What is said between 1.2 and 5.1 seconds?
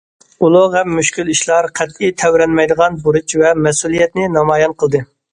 ئىشلار قەتئىي تەۋرەنمەيدىغان بۇرچ ۋە مەسئۇلىيەتنى نامايان قىلدى.